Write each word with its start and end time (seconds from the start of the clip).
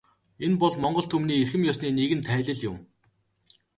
Энэ 0.45 0.57
бол 0.61 0.73
монгол 0.83 1.07
түмний 1.11 1.39
эрхэм 1.41 1.63
ёсны 1.71 1.87
нэгэн 1.97 2.21
тайлал 2.27 2.59
юм. 2.69 2.77